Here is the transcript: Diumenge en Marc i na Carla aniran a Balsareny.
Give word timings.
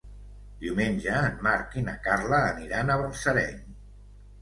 Diumenge 0.63 1.19
en 1.27 1.37
Marc 1.49 1.79
i 1.83 1.85
na 1.91 1.97
Carla 2.09 2.43
aniran 2.49 2.91
a 2.91 2.99
Balsareny. 3.07 3.65